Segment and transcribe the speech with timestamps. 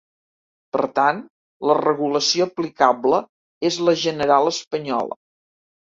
[0.75, 1.19] Per tant,
[1.71, 3.21] la regulació aplicable
[3.73, 5.19] és la general espanyola.